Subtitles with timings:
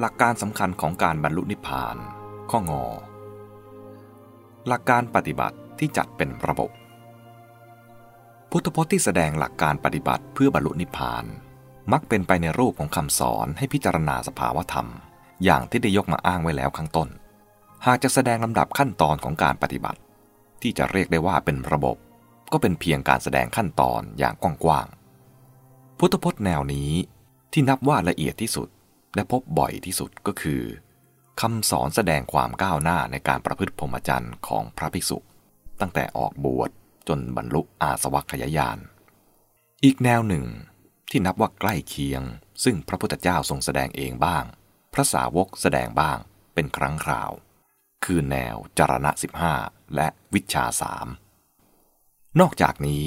[0.00, 1.96] หลักการสำคัญของการบรรลุนิพพาน
[2.50, 2.84] ข้องอ
[4.68, 6.70] หลักการปฏิบัติที่จัดเป็นระบบ
[8.50, 11.24] พุทธพจน์ที่แสดงหลักการปฏิบัติเพื่อบรรลุนิพพาน
[11.92, 14.88] มักเป็นไปในรูปของคำสอนให้พิจารณาสภาวธรรม
[15.44, 17.08] อย่างที่ได้ยกมาอ้างไว้แล้วข้างต้น
[17.86, 20.00] หากจะแสดงลำดับขั้นตอนของการปฏิบัติ
[20.62, 21.96] ที่จะเรียกได้ว่าเป็นระบบ
[22.52, 26.90] ก็เป็นเพียงการแสดงขั้นตอนอย่างกว้างๆพุทธพจน์แนวนี้
[27.52, 28.68] ที่นับว่าละเอียดที่สุด
[29.14, 30.62] และพบบ่อยที่สุดก็คือ
[31.40, 35.18] คำสอนแสดงความก้าวหน้าในการประพฤติพรหมจรรย์ของพระภิกษุ
[35.80, 36.70] ตั้งแต่ออกบวช
[37.08, 38.78] จนบรรลุอาสวัคยายาน
[39.84, 40.46] อีกแนวหนึ่ง
[41.10, 42.22] ที่นับว่าใกล้เคียง
[42.64, 44.44] ซึ่งพระพุทธเจ้าทรงแสดงเองบ้าง
[44.92, 46.18] พระสาวกแสดงบ้าง
[46.54, 47.30] เป็นครั้งคราว
[48.04, 49.10] คือแนวจารณะ
[49.52, 51.06] 15 และวิชาสาม
[52.40, 53.04] นอกจากนี้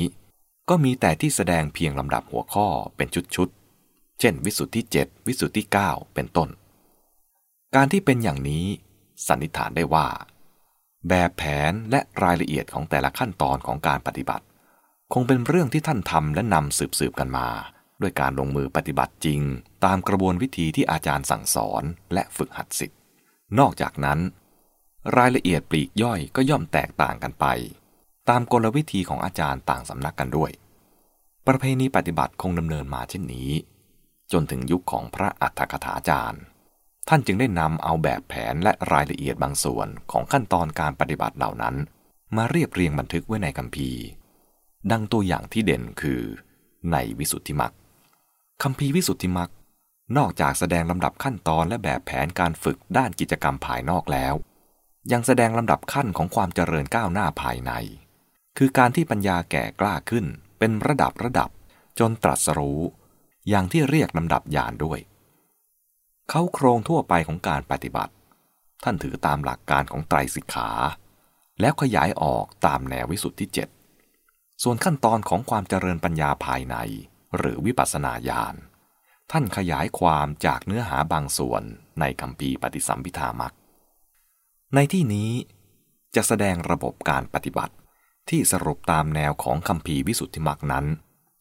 [0.69, 3.62] ก็มีแต่ที่แสดงเพียงลำดับหัวข้อเป็นชุดๆ
[4.19, 6.49] เช่น วิสุทธิ7วิสุทธิ9เป็นต้น
[7.75, 8.65] การที่เป็นอย่างนี้
[9.27, 10.07] สันนิษฐานได้ว่า
[11.07, 14.45] แบบแผนและรายละเอียดของแต่ละขั้นตอนของการปฏิบัติ
[15.13, 17.47] คงเป็นเรื่องที่ท่านทำและนำสืบสืบกันมา
[18.01, 19.41] ด้วยการลงมือปฏิบัติจริง
[19.85, 22.99] ตามกระบวนวิธีที่อาจารย์สั่งสอนและฝึกหัดสิทธิ์
[23.59, 24.19] นอกจากนั้น
[25.17, 27.45] รายละเอียดปลีกย่อยก็ย่อมแตกต่างกันไป
[28.29, 30.51] ตามกลวิธีของอาจารย์ต่างสำนักกันด้วย
[31.47, 33.51] ประเพณีปฏิบัติคงดำเนินมาเช่นนี้
[34.31, 36.41] จนถึงยุคของพระอัฏฐกถาจารย์
[37.09, 41.75] ท่านจึงได้นำเอาแบบแผนและรายละเอียดบางส่วนของขั้นตอนการปฏิบัติเหล่านั้น
[42.35, 44.01] มาเรียบเรียงบันทึกไว้ในคัมภีร์
[44.91, 46.21] ดังตัวอย่างที่เด่นคือ
[46.91, 47.73] ในวิสุทธิมรรค
[48.63, 49.49] คัมภีร์วิสุทธิมรรค
[50.17, 54.33] นอกจากแสดงลำดับขั้นตอนและแบบแผนการฝึกด้านกิจกรรมภายนอกแล้ว
[55.11, 57.71] ยังแสดงลำดับขั้นของความเจริญก้าวหน้าภายใน
[58.57, 60.25] คือการที่ปัญญาแก่กล้าขึ้น
[60.59, 61.49] เป็นระดับระดับ
[61.99, 62.81] จนตรัสรู้
[63.49, 64.99] อย่างที่เรียกลำดับญาณด้วย
[66.29, 68.13] เขาโครงทั่วไปของการปฏิบัติ
[68.83, 70.69] ท่านถือตามหลักการของไตรสิกขา
[71.61, 73.69] แล้วขยายออกตามแนววิสุทธิเจ็ด
[74.63, 76.75] ส่วนขั้นตอนของความเจริญปัญญาภายใน
[77.37, 78.55] หรือวิปัสสนาญาณ
[79.31, 81.63] ท่านขยายความจากเนื้อหาบางส่วน
[81.99, 83.53] ในคำพีปฏิสัมพิธามัก
[84.75, 85.31] ในที่นี้
[86.15, 87.75] จะแสดงระบบการปฏิบัติ
[88.29, 90.85] ที่สรุปตามแนวของคำพีวิสุทธิมักนั้น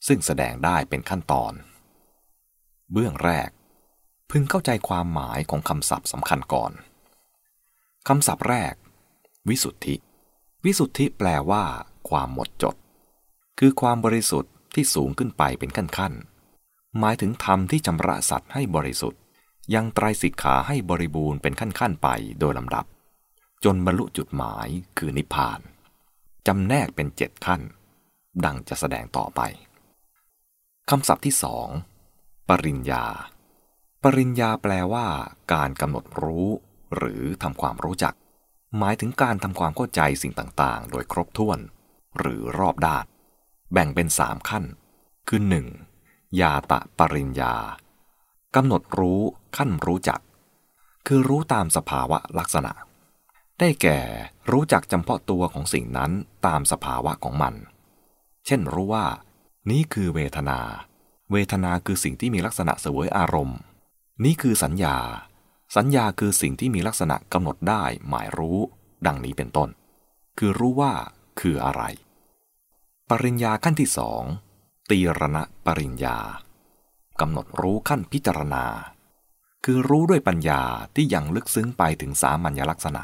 [0.06, 1.52] ซึ่งแสดงได้เป็นขั้นตอน
[2.92, 3.50] เบื้องแรก
[4.30, 6.72] พึงเข้าใจความหมายของคำศัพท์สำคัญก่อน
[8.08, 8.74] คำศัพท์แรก
[9.48, 9.96] วิสุทธิ
[10.64, 11.64] วิสุทธิแปลว่า
[12.08, 12.76] ความหมดจด
[13.58, 19.20] คือความบริสุทธิ์ที่สูงขึ้นไปเป็นขั้นๆ หมายถึงธรรมที่ชำระสัตว์ให้บริสุทธิ์
[19.74, 22.08] ยังไตรสิกขาให้บริบูรณ์เป็นขั้นๆ ไป
[22.40, 22.84] โดยลำดับ
[23.64, 25.60] จนบรรลุจุดหมายคือนิพพาน
[26.46, 27.60] จำแนกเป็นเจ็ดขั้น
[28.44, 29.40] ดังจะแสดงต่อไป
[30.90, 31.68] คำศัพท์ที่สอง
[32.50, 33.04] ปริญญา
[34.02, 35.06] ปริญญาแปลว่า
[35.52, 36.48] การกำหนดรู้
[36.96, 38.14] หรือทำความรู้จัก
[38.78, 41.58] หมายถึงการทำความเข้าใจสิ่งต่างๆ โดยครบถ้วน
[42.18, 43.04] หรือรอบด้าน
[43.72, 44.64] แบ่งเป็นสามขั้น
[45.28, 45.66] คือหนึ่ง
[46.40, 47.54] ยาตะปริญญา
[48.56, 49.20] กำหนดรู้
[49.56, 50.20] ขั้นรู้จัก
[51.06, 52.72] คือรู้ตามสภาวะลักษณะ
[53.58, 54.00] ได้แก่
[54.50, 56.10] รู้จักจำเพาะตัวของสิ่งนั้น
[56.46, 57.54] ตามสภาวะของมัน
[58.46, 59.06] เช่นรู้ว่า
[59.70, 60.60] นี้คือเวทนา
[61.32, 63.58] เวทนาคือสิ่งที่มีลักษณะเสวยอารมณ์
[64.24, 64.96] นี้คือสัญญา
[65.76, 68.58] สัญญาคือสิ่งที่มีลักษณะกำหนดได้หมายรู้
[69.06, 69.68] ดังนี้เป็นต้น
[70.38, 70.92] คือรู้ว่า
[71.40, 71.82] คืออะไร
[73.10, 74.22] ปริญญาขั้นที่สอง
[74.90, 76.18] ตีรณะปริญญา
[77.20, 78.64] กำหนดรู้ขั้นพิจารณา
[79.64, 80.62] คือรู้ด้วยปัญญา
[80.94, 83.02] ที่ยังลึกซึ้งไปถึงสามัญลักษณะ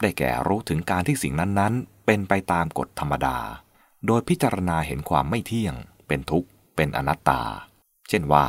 [0.00, 3.38] ได้แก่รู้ถึงการที่สิ่งนั้นๆ เป็นไปตามกฎธรรมดา
[4.06, 5.74] โดยพิจารณาเห็นความไม่เที่ยง
[6.08, 7.42] เป็นทุกข์ เป็นอนัตตา
[8.08, 8.46] เช่นว่า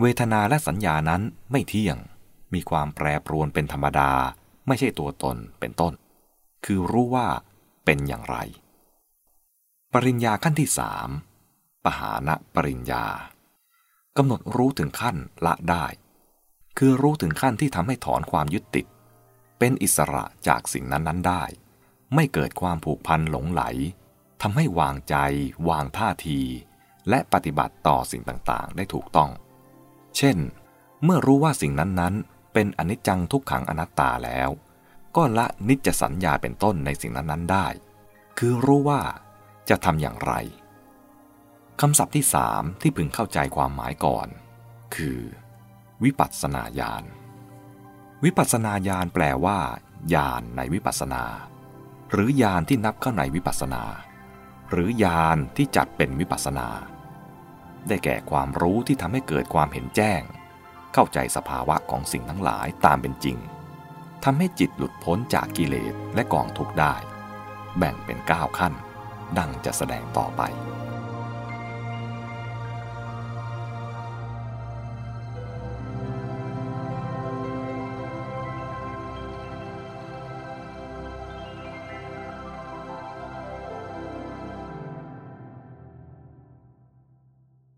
[0.00, 1.96] เวทนาและสัญญานั้นไม่เที่ยง
[2.54, 4.10] มีความแปรปรวนเป็นธรรมดา
[4.66, 5.92] ไม่ใช่ตัวตนเป็นต้น
[6.64, 7.28] คือรู้ว่า
[7.84, 8.36] เป็นอย่างไร
[9.92, 11.08] ปริญญาขั้นที่สาม
[11.84, 13.04] ปหานะปริญญา
[14.16, 15.16] กำหนดรู้ถึงขั้น
[15.46, 15.86] ละได้
[16.78, 18.86] คือรู้ถึงขั้นที่ทำให้ถอนความยึดติด
[19.58, 21.44] เป็นอิสระจากสิ่งนั้นๆได้
[22.14, 23.62] ไม่เกิดความผูกพันหลงไหล
[24.42, 25.16] ทำให้วางใจ
[25.68, 26.40] วางท่าที
[27.08, 29.30] และปฏิบัติต่อสิ่งต่างๆ ได้ถูกต้อง
[30.16, 30.36] เช่น
[31.04, 34.50] เมื่อรู้ว่าสิ่งนั้นๆ เป็นอนิจจังทุกขังอนัตตาแล้ว
[35.16, 37.66] ก็ละนิจสัญญาเป็นต้นในสิ่งนั้นๆได้
[38.38, 39.00] คือรู้ว่า
[39.68, 40.34] จะทำอย่างไร
[41.80, 44.28] คำศัพท์ที่สามที่พึงเข้าใจความหมายก่อน
[44.94, 45.20] คือ
[46.04, 47.04] วิปัสสนาญาณ
[48.24, 49.58] วิปัสสนาญาณแปลว่า
[50.14, 51.24] ญาณในวิปัสสนา
[52.10, 53.82] หรือญาณที่นับเข้าในวิปัสสนา
[54.70, 56.68] หรือญาณที่จัดเป็นวิปัสสนา
[57.88, 60.22] ได้แก่ความรู้ที่ทำให้เกิดความเห็นแจ้ง
[60.92, 63.36] เข้าใจสภาวะของสิ่งทั้งหลายตามเป็นจริง
[64.24, 66.94] ทำให้จิตหลุดพ้นจากกิเลสและกองทุกข์ได้
[67.78, 68.72] แบ่งเป็น 9 ขั้น
[69.38, 70.42] ดังจะแสดงต่อไป